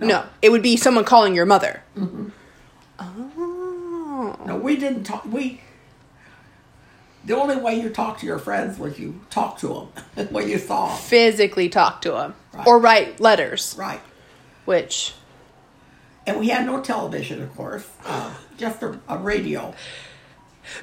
No, 0.00 0.24
it 0.42 0.50
would 0.50 0.62
be 0.62 0.76
someone 0.76 1.04
calling 1.04 1.34
your 1.34 1.46
mother. 1.46 1.82
Oh. 2.98 4.36
No, 4.46 4.56
we 4.56 4.76
didn't 4.76 5.04
talk. 5.04 5.24
We 5.24 5.60
the 7.24 7.36
only 7.36 7.56
way 7.56 7.78
you 7.78 7.90
talk 7.90 8.18
to 8.20 8.26
your 8.26 8.38
friends 8.38 8.78
was 8.78 8.98
you 8.98 9.20
talk 9.30 9.58
to 9.58 9.88
them 10.14 10.28
when 10.30 10.48
you 10.48 10.58
saw 10.58 10.88
them. 10.88 10.96
Physically 10.98 11.68
talk 11.68 12.00
to 12.02 12.12
them 12.12 12.34
Right. 12.52 12.66
or 12.66 12.78
write 12.78 13.20
letters, 13.20 13.74
Right. 13.78 14.00
which 14.64 15.14
And 16.26 16.38
we 16.40 16.48
had 16.48 16.66
no 16.66 16.80
television, 16.80 17.42
of 17.42 17.54
course, 17.56 17.86
uh, 18.06 18.32
just 18.56 18.82
a, 18.82 18.98
a 19.08 19.18
radio. 19.18 19.74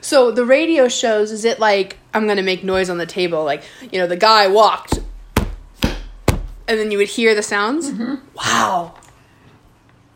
So 0.02 0.32
the 0.32 0.46
radio 0.46 0.88
shows, 0.88 1.32
is 1.32 1.46
it 1.46 1.60
like 1.60 1.98
I'm 2.14 2.28
gonna 2.28 2.44
make 2.44 2.64
noise 2.64 2.90
on 2.90 2.98
the 2.98 3.06
table, 3.06 3.44
like 3.44 3.64
you 3.92 4.00
know 4.00 4.08
the 4.08 4.18
guy 4.18 4.48
walked, 4.48 5.00
and 5.82 6.80
then 6.80 6.92
you 6.92 6.98
would 6.98 7.08
hear 7.10 7.34
the 7.36 7.44
sounds? 7.44 7.92
Wow. 8.34 8.96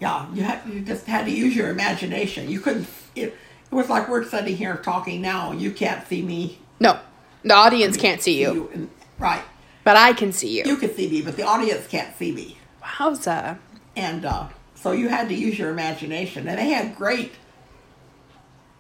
Yeah, 0.02 0.26
you 0.34 0.44
had 0.44 0.62
you 0.68 0.82
just 0.82 1.06
had 1.06 1.26
to 1.26 1.32
use 1.32 1.56
your 1.56 1.70
imagination. 1.70 2.50
You 2.50 2.60
couldn't. 2.60 2.88
It, 3.16 3.36
it 3.72 3.76
was 3.76 3.88
like 3.88 4.10
we're 4.10 4.26
sitting 4.26 4.58
here 4.58 4.76
talking 4.78 5.22
now. 5.22 5.52
You 5.52 5.72
can't 5.72 6.06
see 6.08 6.24
me. 6.24 6.60
No, 6.80 7.00
the 7.44 7.54
audience 7.54 7.96
can't 7.96 8.22
see 8.22 8.42
you, 8.42 8.70
and, 8.74 8.90
right. 9.20 9.44
but 9.84 9.96
I 9.96 10.14
can 10.14 10.34
see 10.34 10.58
you. 10.58 10.64
You 10.66 10.76
can 10.76 10.94
see 10.94 11.08
me, 11.08 11.22
but 11.22 11.38
the 11.38 11.44
audience 11.44 11.88
can't 11.88 12.16
see 12.18 12.32
me. 12.32 12.58
Wowza. 12.84 13.60
And 13.96 14.26
uh, 14.26 14.48
so 14.76 14.92
you 14.92 15.10
had 15.10 15.30
to 15.30 15.36
use 15.36 15.60
your 15.60 15.70
imagination. 15.70 16.48
And 16.48 16.58
they 16.58 16.70
had 16.70 16.96
great 16.96 17.34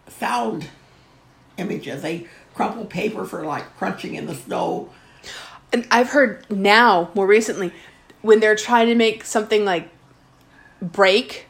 sound 0.07 0.67
images. 1.57 2.01
They 2.01 2.25
crumpled 2.55 2.89
paper 2.89 3.25
for 3.25 3.45
like 3.45 3.77
crunching 3.77 4.15
in 4.15 4.25
the 4.25 4.35
snow. 4.35 4.89
And 5.71 5.87
I've 5.91 6.09
heard 6.09 6.49
now, 6.49 7.11
more 7.13 7.27
recently, 7.27 7.71
when 8.21 8.39
they're 8.39 8.55
trying 8.55 8.87
to 8.87 8.95
make 8.95 9.23
something 9.23 9.63
like 9.63 9.89
break, 10.81 11.47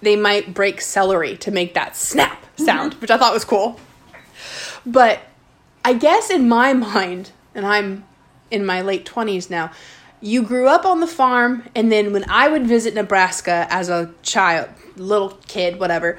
they 0.00 0.16
might 0.16 0.54
break 0.54 0.80
celery 0.80 1.36
to 1.38 1.50
make 1.50 1.74
that 1.74 1.96
snap 1.96 2.42
mm-hmm. 2.42 2.64
sound, 2.64 2.94
which 2.94 3.10
I 3.10 3.18
thought 3.18 3.32
was 3.32 3.44
cool. 3.44 3.80
But 4.84 5.20
I 5.84 5.94
guess 5.94 6.30
in 6.30 6.48
my 6.48 6.72
mind, 6.72 7.32
and 7.54 7.66
I'm 7.66 8.04
in 8.50 8.64
my 8.64 8.80
late 8.80 9.04
20s 9.04 9.50
now, 9.50 9.70
you 10.20 10.42
grew 10.42 10.66
up 10.66 10.84
on 10.84 11.00
the 11.00 11.06
farm, 11.06 11.64
and 11.74 11.92
then 11.92 12.12
when 12.12 12.28
I 12.28 12.48
would 12.48 12.66
visit 12.66 12.94
Nebraska 12.94 13.66
as 13.70 13.88
a 13.88 14.12
child, 14.22 14.68
little 14.96 15.38
kid, 15.46 15.78
whatever, 15.78 16.18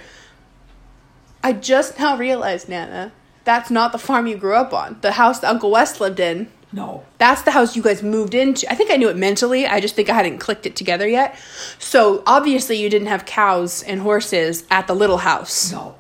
I 1.44 1.54
just 1.54 2.00
now 2.00 2.18
realized, 2.18 2.70
Nana, 2.70 3.12
that's 3.44 3.70
not 3.70 3.92
the 3.92 3.98
farm 3.98 4.28
you 4.28 4.38
grew 4.38 4.56
up 4.56 4.74
on. 4.74 5.00
The 5.02 5.14
house 5.14 5.40
that 5.40 5.50
Uncle 5.50 5.72
Wes 5.72 6.00
lived 6.00 6.20
in, 6.20 6.52
No. 6.72 7.04
that's 7.18 7.42
the 7.42 7.52
house 7.52 7.76
you 7.76 7.82
guys 7.82 8.04
moved 8.04 8.36
into. 8.36 8.70
I 8.72 8.76
think 8.76 8.92
I 8.92 8.96
knew 8.96 9.10
it 9.10 9.18
mentally. 9.18 9.66
I 9.66 9.80
just 9.80 9.96
think 9.96 10.10
I 10.10 10.14
hadn't 10.14 10.38
clicked 10.38 10.66
it 10.68 10.76
together 10.76 11.08
yet. 11.08 11.36
So 11.80 12.22
obviously, 12.28 12.78
you 12.80 12.90
didn't 12.90 13.08
have 13.08 13.26
cows 13.26 13.82
and 13.84 14.02
horses 14.02 14.66
at 14.70 14.86
the 14.88 14.94
little 14.94 15.18
house 15.18 15.72
No. 15.72 15.96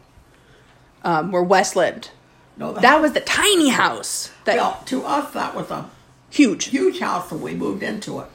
um, 1.03 1.31
where 1.31 1.41
Wes 1.43 1.75
lived. 1.75 2.11
No. 2.57 2.73
The 2.73 2.81
That 2.81 3.01
was 3.01 3.13
the 3.13 3.21
tiny 3.21 3.69
house. 3.69 4.31
That 4.45 4.57
well, 4.57 4.81
to 4.85 5.03
us, 5.05 5.33
that 5.33 5.55
was 5.55 5.71
a 5.71 5.89
huge. 6.29 6.65
huge 6.65 6.99
house 6.99 7.31
when 7.31 7.41
we 7.41 7.55
moved 7.55 7.81
into 7.81 8.19
it 8.19 8.27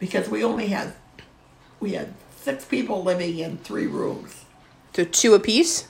because 0.00 0.28
we 0.28 0.42
only 0.42 0.68
had 0.68 0.94
we 1.78 1.92
had 1.92 2.14
six 2.40 2.64
people 2.64 3.04
living 3.04 3.38
in 3.38 3.58
three 3.58 3.86
rooms. 3.86 4.44
So 4.96 5.04
two 5.04 5.34
apiece. 5.34 5.86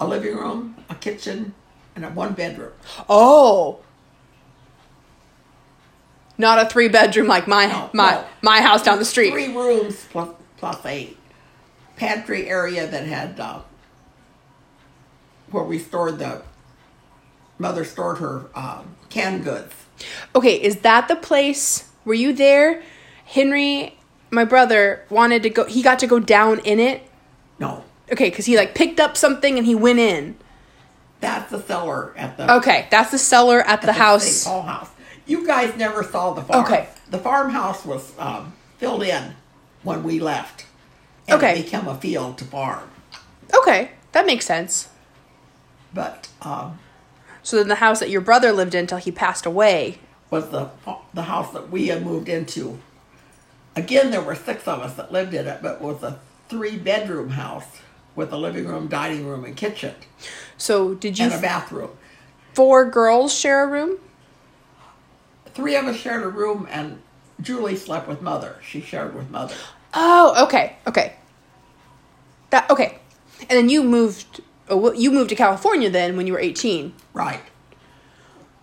a 0.00 0.06
living 0.06 0.34
room, 0.36 0.76
a 0.88 0.94
kitchen, 0.94 1.52
and 1.94 2.04
a 2.06 2.08
one 2.08 2.32
bedroom. 2.32 2.72
Oh. 3.10 3.80
Not 6.40 6.58
a 6.58 6.68
three 6.70 6.88
bedroom 6.88 7.26
like 7.26 7.46
my 7.46 7.66
No, 7.66 7.90
my 7.92 8.12
no. 8.12 8.24
my 8.40 8.62
house 8.62 8.82
down 8.82 8.98
the 8.98 9.04
street. 9.04 9.30
Three 9.30 9.54
rooms 9.54 10.06
plus 10.10 10.30
plus 10.56 10.84
a 10.86 11.14
pantry 11.96 12.48
area 12.48 12.86
that 12.86 13.04
had 13.06 13.38
uh, 13.38 13.60
where 15.50 15.64
we 15.64 15.78
stored 15.78 16.18
the 16.18 16.40
mother 17.58 17.84
stored 17.84 18.18
her 18.18 18.46
um, 18.54 18.96
canned 19.10 19.44
goods. 19.44 19.74
Okay, 20.34 20.54
is 20.60 20.76
that 20.76 21.08
the 21.08 21.16
place? 21.16 21.90
Were 22.06 22.14
you 22.14 22.32
there? 22.32 22.82
Henry, 23.26 23.98
my 24.30 24.44
brother, 24.46 25.04
wanted 25.10 25.42
to 25.42 25.50
go. 25.50 25.66
He 25.66 25.82
got 25.82 25.98
to 25.98 26.06
go 26.06 26.18
down 26.18 26.60
in 26.60 26.80
it. 26.80 27.02
No, 27.58 27.84
Okay, 28.10 28.30
because 28.30 28.46
he 28.46 28.56
like 28.56 28.74
picked 28.74 28.98
up 28.98 29.14
something 29.18 29.58
and 29.58 29.66
he 29.66 29.74
went 29.74 29.98
in. 29.98 30.36
that's 31.20 31.50
the 31.50 31.60
cellar 31.60 32.14
at 32.16 32.38
the 32.38 32.50
Okay, 32.56 32.88
that's 32.90 33.10
the 33.10 33.18
cellar 33.18 33.60
at 33.60 33.82
the 33.82 33.88
St. 33.88 33.98
house. 33.98 34.44
Paul 34.44 34.62
house. 34.62 34.88
You 35.30 35.46
guys 35.46 35.76
never 35.76 36.02
saw 36.02 36.32
the 36.34 36.42
farm. 36.42 36.64
Okay. 36.64 36.88
The 37.10 37.18
farmhouse 37.18 37.84
was 37.84 38.12
um, 38.18 38.52
filled 38.78 39.04
in 39.04 39.34
when 39.84 40.02
we 40.02 40.18
left. 40.18 40.66
And 41.28 41.36
Okay. 41.36 41.60
It 41.60 41.64
became 41.64 41.86
a 41.86 41.94
field 41.94 42.36
to 42.38 42.44
farm. 42.44 42.90
Okay, 43.54 43.90
that 44.12 44.26
makes 44.26 44.44
sense. 44.46 44.88
But 45.94 46.28
um, 46.42 46.78
So 47.42 47.56
then 47.58 47.68
the 47.68 47.76
house 47.76 48.00
that 48.00 48.10
your 48.10 48.20
brother 48.20 48.50
lived 48.52 48.74
in 48.74 48.86
till 48.88 48.98
he 48.98 49.12
passed 49.12 49.46
away. 49.46 49.98
was 50.30 50.50
the 50.50 50.70
the 51.14 51.22
house 51.22 51.52
that 51.52 51.70
we 51.70 51.88
had 51.88 52.04
moved 52.04 52.28
into. 52.28 52.78
Again, 53.76 54.10
there 54.10 54.20
were 54.22 54.34
six 54.34 54.66
of 54.66 54.80
us 54.80 54.94
that 54.94 55.12
lived 55.12 55.34
in 55.34 55.46
it, 55.46 55.60
but 55.62 55.74
it 55.76 55.80
was 55.80 56.02
a 56.02 56.18
three 56.48 56.76
bedroom 56.76 57.30
house 57.30 57.66
with 58.16 58.32
a 58.32 58.36
living 58.36 58.66
room, 58.66 58.88
dining 58.88 59.26
room, 59.26 59.44
and 59.44 59.56
kitchen, 59.56 59.94
So 60.56 60.94
did 60.94 61.18
you 61.18 61.26
and 61.26 61.34
a 61.34 61.40
bathroom. 61.40 61.90
four 62.52 62.84
girls 62.90 63.32
share 63.32 63.62
a 63.64 63.66
room? 63.68 63.98
Three 65.54 65.76
of 65.76 65.86
us 65.86 65.96
shared 65.96 66.22
a 66.22 66.28
room, 66.28 66.66
and 66.70 67.00
Julie 67.40 67.76
slept 67.76 68.08
with 68.08 68.20
mother. 68.22 68.56
She 68.62 68.80
shared 68.80 69.14
with 69.14 69.30
mother. 69.30 69.54
Oh, 69.94 70.44
okay, 70.46 70.76
okay. 70.86 71.14
That 72.50 72.68
okay, 72.70 72.98
and 73.40 73.50
then 73.50 73.68
you 73.68 73.82
moved. 73.82 74.40
oh, 74.68 74.92
You 74.92 75.10
moved 75.10 75.30
to 75.30 75.36
California 75.36 75.88
then 75.90 76.16
when 76.16 76.26
you 76.26 76.32
were 76.32 76.40
eighteen. 76.40 76.94
Right. 77.14 77.40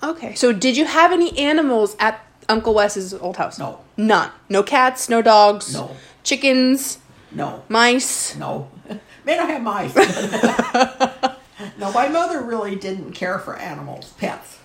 Okay, 0.03 0.35
so 0.35 0.53
did 0.53 0.77
you 0.77 0.85
have 0.85 1.11
any 1.11 1.37
animals 1.39 1.95
at 1.99 2.23
Uncle 2.47 2.73
Wes's 2.75 3.13
old 3.15 3.37
house? 3.37 3.57
No. 3.57 3.79
none. 3.97 4.29
No 4.47 4.61
cats, 4.63 5.09
no 5.09 5.21
dogs, 5.23 5.73
No. 5.73 5.95
chickens, 6.23 6.99
No. 7.31 7.63
mice. 7.67 8.35
No. 8.35 8.69
May 9.25 9.35
not 9.37 9.49
have 9.49 9.61
mice. 9.63 9.95
no, 11.79 11.91
my 11.91 12.07
mother 12.07 12.41
really 12.41 12.75
didn't 12.75 13.13
care 13.13 13.39
for 13.39 13.55
animals, 13.57 14.13
pets. 14.17 14.59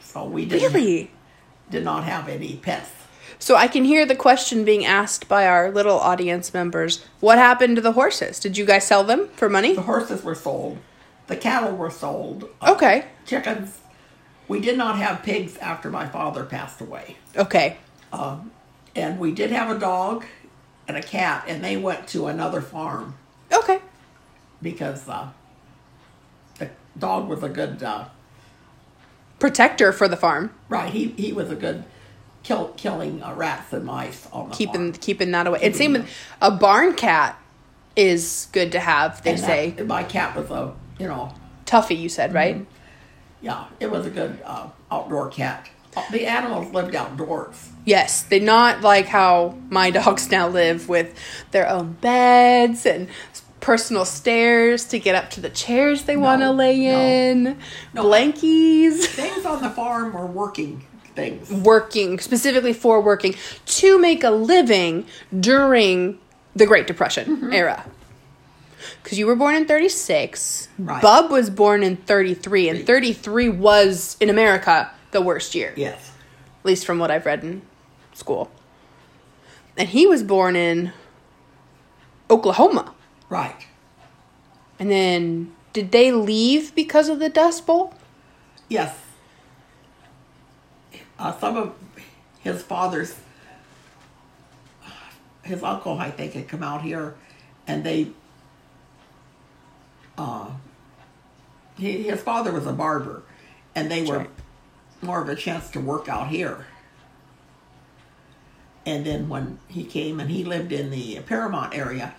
So 0.00 0.24
we 0.24 0.46
didn't, 0.46 0.72
Really? 0.72 1.10
Did 1.70 1.84
not 1.84 2.04
have 2.04 2.28
any 2.28 2.56
pets. 2.56 2.90
So 3.38 3.56
I 3.56 3.68
can 3.68 3.84
hear 3.84 4.04
the 4.04 4.14
question 4.16 4.64
being 4.64 4.84
asked 4.84 5.26
by 5.28 5.46
our 5.46 5.70
little 5.70 5.98
audience 5.98 6.52
members. 6.52 7.04
What 7.20 7.38
happened 7.38 7.76
to 7.76 7.82
the 7.82 7.92
horses? 7.92 8.38
Did 8.38 8.58
you 8.58 8.66
guys 8.66 8.86
sell 8.86 9.02
them 9.04 9.28
for 9.28 9.48
money? 9.48 9.74
The 9.74 9.82
horses 9.82 10.22
were 10.22 10.34
sold. 10.34 10.78
The 11.26 11.36
cattle 11.36 11.74
were 11.76 11.90
sold. 11.90 12.44
Uh, 12.60 12.72
Okay. 12.72 13.06
Chickens. 13.24 13.78
We 14.48 14.60
did 14.60 14.76
not 14.76 14.96
have 14.98 15.22
pigs 15.22 15.56
after 15.58 15.88
my 15.90 16.06
father 16.08 16.44
passed 16.44 16.80
away. 16.80 17.16
Okay. 17.36 17.76
And 18.12 19.18
we 19.20 19.30
did 19.32 19.50
have 19.52 19.74
a 19.74 19.78
dog 19.78 20.24
and 20.88 20.96
a 20.96 21.02
cat, 21.02 21.44
and 21.46 21.62
they 21.62 21.76
went 21.76 22.08
to 22.08 22.26
another 22.26 22.60
farm 22.60 23.14
Okay. 23.52 23.78
because 24.60 25.08
uh, 25.08 25.28
the 26.58 26.68
dog 26.98 27.28
was 27.28 27.44
a 27.44 27.48
good, 27.48 27.80
uh, 27.82 28.06
Protector 29.40 29.90
for 29.92 30.06
the 30.06 30.16
farm. 30.16 30.52
right, 30.68 30.92
he, 30.92 31.08
he 31.16 31.32
was 31.32 31.50
a 31.50 31.56
good 31.56 31.82
kill, 32.44 32.68
killing 32.76 33.22
uh, 33.22 33.34
rats 33.34 33.72
and 33.72 33.84
mice 33.84 34.28
on 34.32 34.50
the 34.50 34.54
Keeping 34.54 34.92
farm. 34.92 35.00
keeping 35.00 35.30
that 35.32 35.46
away. 35.48 35.58
And 35.62 35.74
same 35.74 35.94
with 35.94 36.08
a 36.40 36.50
barn 36.52 36.94
cat 36.94 37.36
is 37.96 38.46
good 38.52 38.70
to 38.72 38.80
have, 38.80 39.22
they 39.24 39.32
And 39.32 39.40
that- 39.40 39.46
say. 39.78 39.82
my 39.84 40.04
cat 40.04 40.36
was 40.36 40.50
a, 40.50 40.72
you 40.98 41.08
know, 41.08 41.34
Tuffy, 41.66 41.98
you 41.98 42.08
said, 42.08 42.32
right? 42.34 42.64
yeah, 43.42 43.64
it 43.80 43.90
was 43.90 44.06
a 44.06 44.10
good 44.10 44.38
uh, 44.44 44.68
outdoor 44.90 45.28
cat. 45.30 45.68
Uh, 45.96 46.02
The 46.12 46.26
animals 46.26 46.72
lived 46.72 46.94
outdoors. 46.94 47.70
Yes, 47.84 48.22
they're 48.22 48.38
not 48.40 48.82
like 48.82 49.06
how 49.06 49.56
my 49.70 49.90
dogs 49.98 50.30
now 50.30 50.46
live 50.48 50.88
with 50.88 51.14
their 51.50 51.68
own 51.68 51.92
beds 51.94 52.84
and 52.86 53.08
personal 53.60 54.04
stairs 54.04 54.86
to 54.86 54.98
get 54.98 55.14
up 55.14 55.30
to 55.30 55.40
the 55.40 55.50
chairs 55.50 56.04
they 56.04 56.16
want 56.16 56.40
to 56.42 56.50
lay 56.50 56.78
no. 56.86 57.00
in, 57.00 57.58
No. 57.94 58.04
blankies. 58.04 59.04
Things 59.06 59.44
on 59.44 59.62
the 59.62 59.70
farm 59.70 60.12
were 60.12 60.26
working 60.26 60.84
things. 61.14 61.50
Working, 61.50 62.18
specifically 62.20 62.72
for 62.72 63.00
working, 63.00 63.34
to 63.66 63.98
make 63.98 64.22
a 64.24 64.30
living 64.30 65.06
during 65.38 66.18
the 66.54 66.64
Great 66.66 66.86
Depression 66.86 67.36
Mm-hmm. 67.36 67.52
era. 67.52 67.84
Because 69.02 69.18
you 69.18 69.26
were 69.26 69.34
born 69.36 69.54
in 69.56 69.66
36. 69.66 70.68
Right. 70.78 71.02
Bub 71.02 71.30
was 71.30 71.50
born 71.50 71.82
in 71.82 71.96
33, 71.96 72.68
and 72.70 72.86
33 72.86 73.48
was, 73.50 74.16
in 74.20 74.30
America, 74.30 74.90
the 75.10 75.20
worst 75.20 75.54
year. 75.54 75.74
Yes. 75.76 76.12
at 76.60 76.64
least 76.66 76.86
from 76.86 76.98
what 76.98 77.10
I've 77.10 77.26
read 77.26 77.42
in 77.44 77.62
school. 78.14 78.50
And 79.76 79.88
he 79.88 80.06
was 80.06 80.22
born 80.22 80.54
in 80.56 80.92
Oklahoma. 82.30 82.94
Right. 83.30 83.66
And 84.78 84.90
then 84.90 85.54
did 85.72 85.92
they 85.92 86.12
leave 86.12 86.74
because 86.74 87.08
of 87.08 87.20
the 87.20 87.30
Dust 87.30 87.64
Bowl? 87.64 87.94
Yes. 88.68 88.98
Uh, 91.18 91.38
some 91.38 91.56
of 91.56 91.74
his 92.40 92.62
father's, 92.62 93.14
his 95.42 95.62
uncle, 95.62 95.98
I 95.98 96.10
think, 96.10 96.32
had 96.32 96.48
come 96.48 96.62
out 96.62 96.82
here, 96.82 97.14
and 97.66 97.84
they. 97.84 98.08
Uh, 100.18 100.50
he, 101.78 102.02
his 102.04 102.20
father 102.22 102.52
was 102.52 102.66
a 102.66 102.72
barber, 102.72 103.22
and 103.74 103.90
they 103.90 104.02
were 104.02 104.18
right. 104.18 104.30
more 105.02 105.22
of 105.22 105.28
a 105.28 105.36
chance 105.36 105.70
to 105.70 105.80
work 105.80 106.08
out 106.08 106.28
here. 106.28 106.66
And 108.86 109.04
then 109.04 109.28
when 109.28 109.58
he 109.68 109.84
came 109.84 110.20
and 110.20 110.30
he 110.30 110.42
lived 110.42 110.72
in 110.72 110.90
the 110.90 111.20
Paramount 111.20 111.74
area 111.74 112.14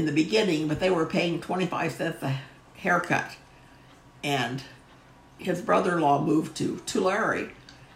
in 0.00 0.06
the 0.06 0.12
beginning, 0.12 0.66
but 0.66 0.80
they 0.80 0.90
were 0.90 1.06
paying 1.06 1.40
25 1.40 1.92
cents 1.92 2.22
a 2.22 2.40
haircut. 2.74 3.36
And 4.24 4.62
his 5.38 5.60
brother 5.60 5.96
in 5.96 6.00
law 6.00 6.22
moved 6.22 6.56
to 6.56 6.80
Tulare 6.86 7.50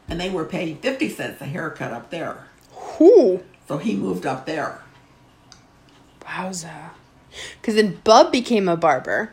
and 0.06 0.20
they 0.20 0.30
were 0.30 0.44
paying 0.44 0.76
50 0.76 1.08
cents 1.08 1.40
a 1.40 1.46
haircut 1.46 1.92
up 1.92 2.10
there. 2.10 2.46
Who? 2.72 3.42
So 3.66 3.78
he 3.78 3.96
moved 3.96 4.26
up 4.26 4.44
there. 4.44 4.82
Wowza. 6.20 6.90
Because 7.60 7.74
then 7.74 8.00
Bub 8.04 8.30
became 8.30 8.68
a 8.68 8.76
barber, 8.76 9.32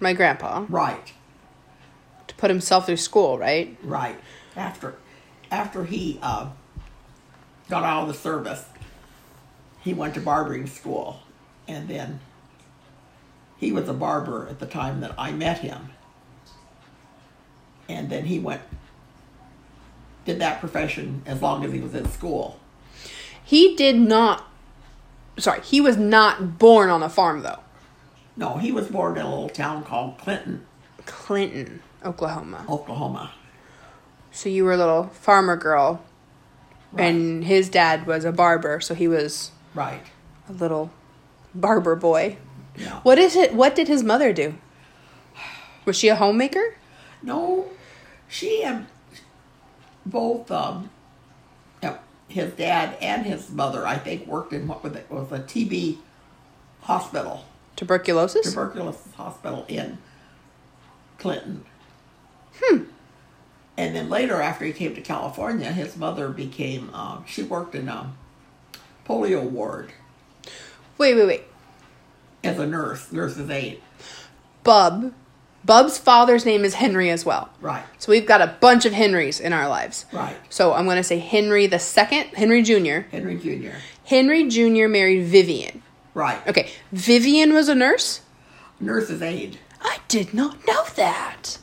my 0.00 0.12
grandpa, 0.12 0.64
Right, 0.68 1.12
to 2.26 2.34
put 2.34 2.50
himself 2.50 2.86
through 2.86 2.96
school, 2.96 3.38
right? 3.38 3.76
right. 3.84 4.18
After 4.56 4.96
after 5.50 5.84
he 5.84 6.18
uh, 6.22 6.48
got 7.70 7.84
out 7.84 8.02
of 8.02 8.08
the 8.08 8.14
service, 8.14 8.64
he 9.80 9.94
went 9.94 10.14
to 10.14 10.20
barbering 10.20 10.66
school. 10.66 11.20
And 11.68 11.88
then 11.88 12.20
he 13.58 13.72
was 13.72 13.88
a 13.88 13.92
barber 13.94 14.46
at 14.48 14.58
the 14.58 14.66
time 14.66 15.00
that 15.00 15.14
I 15.16 15.32
met 15.32 15.58
him. 15.58 15.90
And 17.88 18.10
then 18.10 18.24
he 18.26 18.38
went, 18.38 18.62
did 20.24 20.38
that 20.40 20.60
profession 20.60 21.22
as 21.26 21.42
long 21.42 21.64
as 21.64 21.72
he 21.72 21.80
was 21.80 21.94
in 21.94 22.08
school. 22.08 22.58
He 23.44 23.74
did 23.76 23.96
not. 23.96 24.48
Sorry, 25.38 25.60
he 25.62 25.80
was 25.80 25.96
not 25.96 26.58
born 26.58 26.90
on 26.90 27.02
a 27.02 27.08
farm, 27.08 27.42
though. 27.42 27.58
No, 28.36 28.56
he 28.58 28.70
was 28.72 28.88
born 28.88 29.16
in 29.16 29.24
a 29.24 29.28
little 29.28 29.48
town 29.48 29.82
called 29.84 30.18
Clinton, 30.18 30.64
Clinton, 31.06 31.82
Oklahoma. 32.04 32.64
Oklahoma. 32.68 33.32
So 34.30 34.48
you 34.48 34.64
were 34.64 34.72
a 34.72 34.76
little 34.76 35.04
farmer 35.08 35.56
girl, 35.56 36.02
Right. 36.92 37.06
and 37.06 37.44
his 37.44 37.68
dad 37.68 38.06
was 38.06 38.24
a 38.24 38.32
barber, 38.32 38.80
so 38.80 38.94
he 38.94 39.08
was 39.08 39.50
Right. 39.74 40.02
a 40.48 40.52
little 40.52 40.90
barber 41.54 41.96
boy. 41.96 42.36
Yeah. 42.76 43.00
What 43.00 43.18
is 43.18 43.36
it? 43.36 43.54
What 43.54 43.74
did 43.74 43.88
his 43.88 44.02
mother 44.02 44.32
do? 44.32 44.54
Was 45.84 45.96
she 45.96 46.08
a 46.08 46.16
homemaker? 46.16 46.76
No, 47.22 47.66
she 48.28 48.62
and 48.62 48.86
both 50.06 50.50
um, 50.50 50.90
his 52.32 52.52
dad 52.52 52.96
and 53.00 53.26
his 53.26 53.50
mother, 53.50 53.86
I 53.86 53.96
think, 53.98 54.26
worked 54.26 54.52
in 54.52 54.66
what 54.66 54.82
was 54.82 54.94
it 54.94 55.06
was 55.10 55.30
a 55.30 55.40
TB 55.40 55.98
hospital, 56.82 57.44
Tuberculosis. 57.76 58.48
tuberculosis 58.48 59.14
hospital 59.14 59.64
in 59.68 59.98
Clinton. 61.18 61.64
Hmm. 62.60 62.84
And 63.76 63.96
then 63.96 64.08
later, 64.10 64.40
after 64.40 64.64
he 64.64 64.72
came 64.72 64.94
to 64.94 65.00
California, 65.00 65.72
his 65.72 65.96
mother 65.96 66.28
became. 66.28 66.92
Um, 66.94 67.24
she 67.26 67.42
worked 67.42 67.74
in 67.74 67.88
a 67.88 68.12
polio 69.06 69.42
ward 69.42 69.92
wait, 70.98 71.14
wait, 71.14 71.26
wait. 71.26 71.42
as 72.44 72.58
a 72.58 72.66
nurse, 72.66 73.12
nurse's 73.12 73.50
aide. 73.50 73.80
Bub. 74.64 75.12
Bub's 75.64 75.96
father's 75.96 76.44
name 76.44 76.64
is 76.64 76.74
Henry 76.74 77.08
as 77.08 77.24
well. 77.24 77.48
Right. 77.60 77.84
So 77.98 78.10
we've 78.10 78.26
got 78.26 78.40
a 78.42 78.56
bunch 78.60 78.84
of 78.84 78.92
Henrys 78.92 79.38
in 79.38 79.52
our 79.52 79.68
lives. 79.68 80.06
Right. 80.12 80.36
So 80.48 80.72
I'm 80.74 80.86
going 80.86 80.96
to 80.96 81.04
say 81.04 81.18
Henry 81.18 81.68
the 81.68 81.78
second, 81.78 82.24
Henry 82.34 82.62
Jr. 82.62 83.06
Henry 83.12 83.36
Jr. 83.36 83.76
Henry 84.04 84.48
Jr. 84.48 84.88
married 84.88 85.24
Vivian. 85.26 85.82
Right. 86.14 86.44
Okay, 86.48 86.70
Vivian 86.90 87.54
was 87.54 87.68
a 87.68 87.76
nurse? 87.76 88.22
Nurse's 88.80 89.22
aide. 89.22 89.58
I 89.80 89.98
did 90.08 90.34
not 90.34 90.66
know 90.66 90.84
that. 90.96 91.58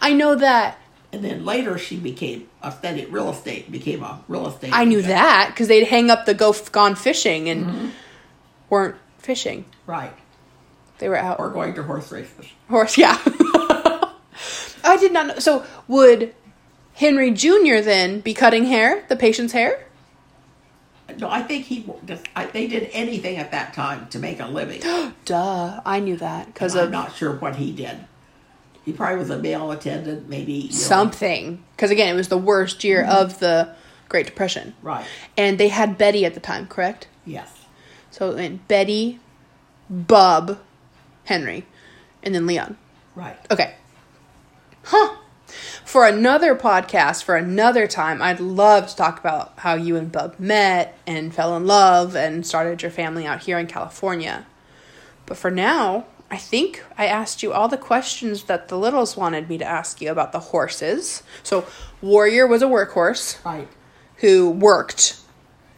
I 0.00 0.12
know 0.12 0.34
that. 0.34 0.78
And 1.12 1.24
then 1.24 1.44
later 1.44 1.78
she 1.78 1.96
became 1.96 2.48
a 2.62 2.72
studied 2.72 3.08
real 3.08 3.30
estate, 3.30 3.70
became 3.70 4.02
a 4.02 4.22
real 4.28 4.48
estate. 4.48 4.70
I 4.72 4.84
knew 4.84 5.02
that 5.02 5.50
because 5.50 5.68
they'd 5.68 5.86
hang 5.86 6.10
up 6.10 6.26
the 6.26 6.34
go 6.34 6.54
gone 6.72 6.94
fishing 6.94 7.48
and 7.48 7.66
mm-hmm. 7.66 7.88
weren't 8.68 8.96
fishing. 9.18 9.64
Right. 9.86 10.12
They 10.98 11.08
were 11.08 11.16
out. 11.16 11.38
Or 11.38 11.50
going 11.50 11.74
to 11.74 11.82
horse 11.82 12.10
races. 12.10 12.46
Horse, 12.68 12.98
yeah. 12.98 13.18
I 14.84 14.96
did 14.98 15.12
not 15.12 15.26
know. 15.26 15.38
So 15.38 15.64
would 15.88 16.34
Henry 16.94 17.30
Jr. 17.30 17.80
then 17.82 18.20
be 18.20 18.34
cutting 18.34 18.64
hair, 18.64 19.04
the 19.08 19.16
patient's 19.16 19.52
hair? 19.52 19.84
No, 21.18 21.30
I 21.30 21.42
think 21.42 21.66
he 21.66 21.86
just, 22.04 22.26
I, 22.34 22.46
they 22.46 22.66
did 22.66 22.90
anything 22.92 23.36
at 23.36 23.52
that 23.52 23.74
time 23.74 24.08
to 24.08 24.18
make 24.18 24.40
a 24.40 24.46
living. 24.46 24.80
Duh, 25.24 25.80
I 25.84 26.00
knew 26.00 26.16
that 26.16 26.46
because 26.46 26.74
I'm 26.74 26.90
not 26.90 27.14
sure 27.14 27.34
what 27.36 27.56
he 27.56 27.72
did. 27.72 28.04
He 28.86 28.92
probably 28.92 29.18
was 29.18 29.30
a 29.30 29.38
mail 29.38 29.72
attendant, 29.72 30.28
maybe. 30.28 30.52
you 30.52 30.68
know. 30.68 30.74
something. 30.74 31.62
Because 31.74 31.90
again, 31.90 32.14
it 32.14 32.16
was 32.16 32.28
the 32.28 32.38
worst 32.38 32.84
year 32.84 33.02
mm-hmm. 33.02 33.16
of 33.16 33.40
the 33.40 33.74
Great 34.08 34.26
Depression. 34.26 34.74
Right. 34.80 35.04
And 35.36 35.58
they 35.58 35.68
had 35.68 35.98
Betty 35.98 36.24
at 36.24 36.34
the 36.34 36.40
time, 36.40 36.68
correct? 36.68 37.08
Yes. 37.24 37.66
So 38.12 38.30
it 38.30 38.36
went 38.36 38.68
Betty, 38.68 39.18
Bub, 39.90 40.60
Henry, 41.24 41.66
and 42.22 42.32
then 42.32 42.46
Leon. 42.46 42.78
Right. 43.16 43.36
Okay. 43.50 43.74
Huh. 44.84 45.16
For 45.84 46.06
another 46.06 46.54
podcast, 46.54 47.24
for 47.24 47.34
another 47.34 47.88
time, 47.88 48.22
I'd 48.22 48.38
love 48.38 48.86
to 48.86 48.96
talk 48.96 49.18
about 49.18 49.54
how 49.58 49.74
you 49.74 49.96
and 49.96 50.12
Bub 50.12 50.36
met 50.38 50.96
and 51.08 51.34
fell 51.34 51.56
in 51.56 51.66
love 51.66 52.14
and 52.14 52.46
started 52.46 52.82
your 52.82 52.92
family 52.92 53.26
out 53.26 53.42
here 53.42 53.58
in 53.58 53.66
California. 53.66 54.46
But 55.24 55.36
for 55.36 55.50
now, 55.50 56.06
I 56.30 56.36
think 56.38 56.82
I 56.98 57.06
asked 57.06 57.42
you 57.42 57.52
all 57.52 57.68
the 57.68 57.76
questions 57.78 58.44
that 58.44 58.68
the 58.68 58.76
littles 58.76 59.16
wanted 59.16 59.48
me 59.48 59.58
to 59.58 59.64
ask 59.64 60.00
you 60.00 60.10
about 60.10 60.32
the 60.32 60.40
horses. 60.40 61.22
So, 61.42 61.66
Warrior 62.02 62.46
was 62.46 62.62
a 62.62 62.66
workhorse 62.66 63.42
Right. 63.44 63.68
who 64.16 64.50
worked. 64.50 65.18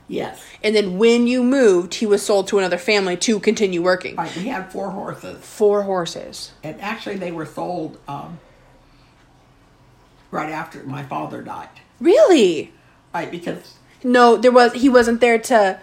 Yes. 0.08 0.40
And 0.64 0.74
then 0.74 0.96
when 0.96 1.26
you 1.26 1.42
moved, 1.42 1.94
he 1.96 2.06
was 2.06 2.24
sold 2.24 2.48
to 2.48 2.58
another 2.58 2.78
family 2.78 3.14
to 3.18 3.38
continue 3.40 3.82
working. 3.82 4.16
Right. 4.16 4.34
We 4.36 4.46
had 4.46 4.72
four 4.72 4.90
horses. 4.90 5.44
Four 5.44 5.82
horses. 5.82 6.52
And 6.64 6.80
actually, 6.80 7.16
they 7.16 7.30
were 7.30 7.44
sold 7.44 7.98
um, 8.08 8.38
right 10.30 10.50
after 10.50 10.82
my 10.84 11.02
father 11.02 11.42
died. 11.42 11.68
Really? 12.00 12.72
Right. 13.12 13.30
Because, 13.30 13.74
No, 14.02 14.36
there 14.36 14.52
was 14.52 14.72
he 14.72 14.88
wasn't 14.88 15.20
there 15.20 15.38
to 15.38 15.78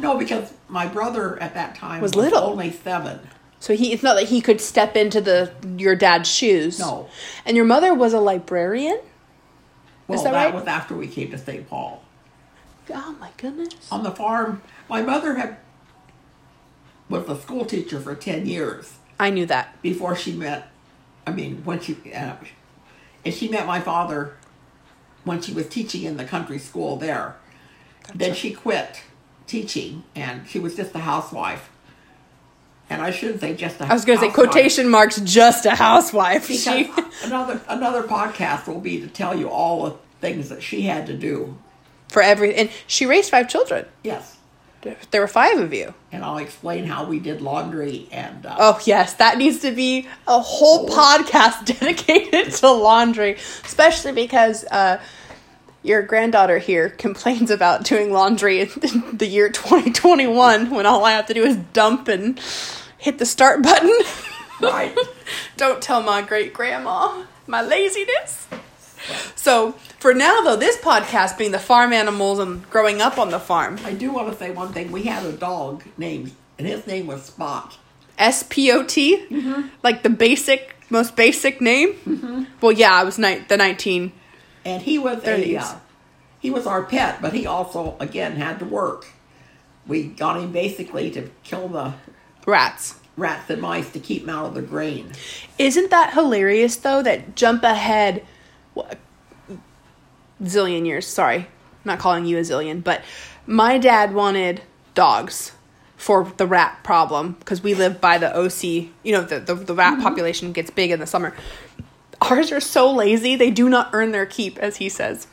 no, 0.00 0.16
because 0.18 0.52
my 0.68 0.86
brother 0.86 1.40
at 1.42 1.54
that 1.54 1.74
time 1.74 2.00
Was 2.02 2.14
little. 2.14 2.38
only 2.44 2.70
seven. 2.70 3.18
So 3.66 3.74
he 3.74 3.92
it's 3.92 4.04
not 4.04 4.14
that 4.14 4.28
he 4.28 4.40
could 4.40 4.60
step 4.60 4.94
into 4.94 5.20
the 5.20 5.52
your 5.76 5.96
dad's 5.96 6.30
shoes. 6.30 6.78
No. 6.78 7.08
And 7.44 7.56
your 7.56 7.66
mother 7.66 7.92
was 7.94 8.12
a 8.12 8.20
librarian? 8.20 9.00
Well, 10.06 10.22
that 10.22 10.30
that, 10.30 10.44
right? 10.44 10.54
was 10.54 10.68
after 10.68 10.94
we 10.94 11.08
came 11.08 11.32
to 11.32 11.38
St. 11.38 11.68
Paul. 11.68 12.00
Oh 12.94 13.16
my 13.18 13.30
goodness. 13.36 13.90
On 13.90 14.04
the 14.04 14.12
farm, 14.12 14.62
my 14.88 15.02
mother 15.02 15.34
had 15.34 15.56
was 17.08 17.28
a 17.28 17.36
school 17.36 17.64
teacher 17.64 17.98
for 17.98 18.14
10 18.14 18.46
years. 18.46 18.98
I 19.18 19.30
knew 19.30 19.46
that. 19.46 19.82
before 19.82 20.14
she 20.14 20.32
met 20.32 20.68
i 21.26 21.32
mean 21.32 21.62
when 21.64 21.80
she 21.80 21.96
uh, 22.14 22.36
and 23.24 23.34
she 23.34 23.48
met 23.48 23.66
my 23.66 23.80
father 23.80 24.36
when 25.24 25.40
she 25.40 25.52
was 25.52 25.68
teaching 25.68 26.04
in 26.04 26.18
the 26.18 26.24
country 26.24 26.58
school 26.58 26.96
there 26.96 27.34
then 28.14 28.32
she 28.34 28.52
quit 28.52 29.02
teaching 29.48 30.04
and 30.14 30.46
she 30.46 30.60
was 30.60 30.76
just 30.76 30.94
a 30.94 31.00
housewife 31.00 31.70
and 32.90 33.02
i 33.02 33.10
shouldn't 33.10 33.40
say 33.40 33.54
just 33.54 33.80
a 33.80 33.84
I 33.84 33.92
was 33.92 34.04
going 34.04 34.18
to 34.18 34.26
say 34.26 34.32
quotation 34.32 34.88
marks 34.88 35.20
just 35.20 35.66
a 35.66 35.74
housewife. 35.74 36.48
because 36.48 36.62
She 36.64 36.90
another 37.24 37.60
another 37.68 38.02
podcast 38.02 38.66
will 38.66 38.80
be 38.80 39.00
to 39.00 39.08
tell 39.08 39.36
you 39.38 39.48
all 39.48 39.84
the 39.84 39.94
things 40.20 40.48
that 40.48 40.62
she 40.62 40.82
had 40.82 41.06
to 41.06 41.14
do 41.14 41.56
for 42.08 42.22
every 42.22 42.54
and 42.54 42.70
she 42.86 43.06
raised 43.06 43.30
five 43.30 43.48
children. 43.48 43.84
yes 44.04 44.36
There 45.10 45.20
were 45.20 45.26
five 45.28 45.58
of 45.58 45.72
you. 45.74 45.92
and 46.12 46.24
i'll 46.24 46.38
explain 46.38 46.84
how 46.86 47.04
we 47.04 47.18
did 47.18 47.40
laundry 47.42 48.08
and 48.12 48.46
uh, 48.46 48.56
Oh 48.58 48.80
yes, 48.84 49.14
that 49.14 49.36
needs 49.36 49.58
to 49.60 49.72
be 49.72 50.06
a 50.28 50.40
whole 50.40 50.88
podcast 50.88 51.64
dedicated 51.80 52.52
to 52.60 52.70
laundry, 52.70 53.32
especially 53.64 54.12
because 54.12 54.64
uh, 54.70 55.00
your 55.86 56.02
granddaughter 56.02 56.58
here 56.58 56.90
complains 56.90 57.50
about 57.50 57.84
doing 57.84 58.12
laundry 58.12 58.60
in 58.60 58.68
the 59.16 59.26
year 59.26 59.48
2021 59.50 60.70
when 60.70 60.86
all 60.86 61.04
I 61.04 61.12
have 61.12 61.26
to 61.26 61.34
do 61.34 61.44
is 61.44 61.56
dump 61.72 62.08
and 62.08 62.38
hit 62.98 63.18
the 63.18 63.26
start 63.26 63.62
button. 63.62 63.92
right 64.60 64.96
Don't 65.56 65.80
tell 65.82 66.02
my 66.02 66.22
great 66.22 66.52
grandma 66.52 67.24
my 67.46 67.62
laziness. 67.62 68.46
So 69.36 69.72
for 70.00 70.12
now, 70.14 70.40
though, 70.42 70.56
this 70.56 70.76
podcast 70.78 71.38
being 71.38 71.52
the 71.52 71.58
farm 71.60 71.92
animals 71.92 72.38
and 72.40 72.68
growing 72.70 73.00
up 73.00 73.18
on 73.18 73.30
the 73.30 73.38
farm, 73.38 73.78
i 73.84 73.92
do 73.92 74.10
want 74.10 74.30
to 74.32 74.36
say 74.36 74.50
one 74.50 74.72
thing 74.72 74.90
we 74.90 75.04
had 75.04 75.24
a 75.24 75.32
dog 75.32 75.84
named 75.96 76.32
and 76.58 76.66
his 76.66 76.86
name 76.86 77.06
was 77.06 77.22
spot 77.24 77.78
S 78.18 78.44
P 78.48 78.72
O 78.72 78.82
T, 78.82 79.26
like 79.82 80.02
the 80.02 80.08
basic, 80.10 80.74
most 80.88 81.16
basic 81.16 81.60
name. 81.60 81.92
Mhm. 82.06 82.46
Well, 82.62 82.72
yeah, 82.72 82.94
I 82.94 83.04
was 83.04 83.18
ni- 83.18 83.44
the 83.46 83.58
nineteen. 83.58 84.10
And 84.66 84.82
he 84.82 84.98
was 84.98 85.24
a 85.24 85.56
uh, 85.56 85.78
he 86.40 86.50
was 86.50 86.66
our 86.66 86.82
pet, 86.82 87.22
but 87.22 87.32
he 87.32 87.46
also 87.46 87.96
again 88.00 88.32
had 88.32 88.58
to 88.58 88.64
work. 88.64 89.06
We 89.86 90.02
got 90.08 90.40
him 90.40 90.50
basically 90.52 91.10
to 91.12 91.30
kill 91.44 91.68
the 91.68 91.94
Rats. 92.44 92.98
rats 93.16 93.48
and 93.48 93.62
mice 93.62 93.90
to 93.92 94.00
keep 94.00 94.26
them 94.26 94.36
out 94.36 94.46
of 94.46 94.54
the 94.54 94.62
grain. 94.62 95.12
Isn't 95.58 95.90
that 95.90 96.14
hilarious 96.14 96.76
though? 96.76 97.00
That 97.00 97.36
jump 97.36 97.62
ahead, 97.62 98.26
what, 98.74 98.98
zillion 100.42 100.84
years. 100.84 101.06
Sorry, 101.06 101.38
I'm 101.38 101.46
not 101.84 102.00
calling 102.00 102.26
you 102.26 102.36
a 102.38 102.40
zillion, 102.40 102.82
but 102.82 103.02
my 103.46 103.78
dad 103.78 104.14
wanted 104.14 104.62
dogs 104.94 105.52
for 105.96 106.32
the 106.36 106.46
rat 106.46 106.78
problem 106.82 107.36
because 107.38 107.62
we 107.62 107.74
live 107.74 108.00
by 108.00 108.18
the 108.18 108.36
OC. 108.36 108.90
You 109.04 109.12
know, 109.12 109.22
the 109.22 109.38
the, 109.38 109.54
the 109.54 109.74
rat 109.74 110.00
population 110.02 110.50
gets 110.52 110.70
big 110.70 110.90
in 110.90 110.98
the 110.98 111.06
summer. 111.06 111.34
Ours 112.22 112.50
are 112.52 112.60
so 112.60 112.92
lazy; 112.92 113.36
they 113.36 113.50
do 113.50 113.68
not 113.68 113.90
earn 113.92 114.12
their 114.12 114.26
keep, 114.26 114.58
as 114.58 114.76
he 114.76 114.88
says. 114.88 115.26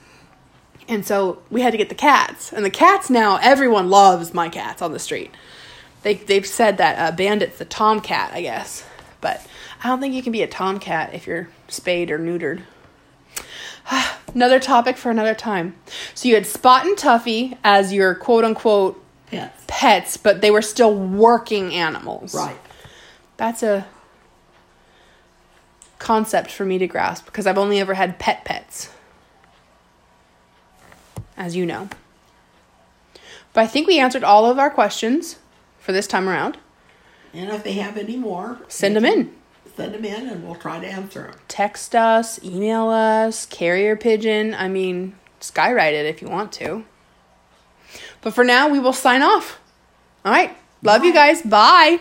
And 0.87 1.05
so 1.05 1.41
we 1.49 1.61
had 1.61 1.71
to 1.71 1.77
get 1.77 1.89
the 1.89 1.95
cats, 1.95 2.51
and 2.51 2.65
the 2.65 2.69
cats 2.69 3.09
now 3.09 3.39
everyone 3.41 3.89
loves 3.89 4.33
my 4.33 4.49
cats 4.49 4.81
on 4.81 4.91
the 4.91 4.99
street. 4.99 5.31
They 6.01 6.15
they've 6.15 6.45
said 6.45 6.77
that 6.77 6.99
uh, 6.99 7.15
Bandit's 7.15 7.57
the 7.57 7.65
tomcat, 7.65 8.31
I 8.33 8.41
guess, 8.41 8.85
but 9.21 9.45
I 9.83 9.87
don't 9.87 9.99
think 9.99 10.13
you 10.13 10.23
can 10.23 10.33
be 10.33 10.43
a 10.43 10.47
tomcat 10.47 11.13
if 11.13 11.25
you're 11.25 11.49
spayed 11.67 12.11
or 12.11 12.19
neutered. 12.19 12.63
another 14.33 14.59
topic 14.59 14.97
for 14.97 15.11
another 15.11 15.35
time. 15.35 15.75
So 16.13 16.27
you 16.27 16.35
had 16.35 16.45
Spot 16.45 16.85
and 16.85 16.97
Tuffy 16.97 17.57
as 17.63 17.93
your 17.93 18.15
quote 18.15 18.43
unquote 18.43 19.03
Pets. 19.27 19.63
pets, 19.67 20.17
but 20.17 20.41
they 20.41 20.51
were 20.51 20.61
still 20.61 20.93
working 20.93 21.73
animals. 21.73 22.35
Right. 22.35 22.59
That's 23.37 23.63
a 23.63 23.87
concept 25.99 26.51
for 26.51 26.65
me 26.65 26.77
to 26.77 26.87
grasp 26.87 27.25
because 27.25 27.47
I've 27.47 27.57
only 27.57 27.79
ever 27.79 27.93
had 27.93 28.19
pet 28.19 28.45
pets. 28.45 28.89
As 31.37 31.55
you 31.55 31.65
know. 31.65 31.89
But 33.53 33.61
I 33.61 33.67
think 33.67 33.87
we 33.87 33.99
answered 33.99 34.23
all 34.23 34.45
of 34.45 34.59
our 34.59 34.69
questions 34.69 35.37
for 35.79 35.91
this 35.91 36.07
time 36.07 36.27
around. 36.27 36.57
And 37.33 37.49
if 37.51 37.63
they 37.63 37.73
have 37.73 37.97
any 37.97 38.17
more, 38.17 38.59
Send 38.67 38.95
them 38.95 39.05
in. 39.05 39.33
Send 39.75 39.95
them 39.95 40.05
in, 40.05 40.27
and 40.27 40.45
we'll 40.45 40.55
try 40.55 40.79
to 40.79 40.87
answer 40.87 41.23
them. 41.23 41.35
Text 41.47 41.95
us, 41.95 42.43
email 42.43 42.89
us, 42.89 43.47
carrier 43.47 43.95
pigeon. 43.95 44.53
I 44.53 44.67
mean, 44.67 45.15
skywrite 45.41 45.93
it 45.93 46.05
if 46.05 46.21
you 46.21 46.27
want 46.27 46.51
to. 46.53 46.85
But 48.21 48.33
for 48.33 48.43
now, 48.43 48.69
we 48.69 48.79
will 48.79 48.93
sign 48.93 49.21
off. 49.23 49.59
All 50.23 50.31
right. 50.31 50.55
Love 50.83 51.03
you 51.03 51.13
guys. 51.13 51.41
Bye. 51.41 51.99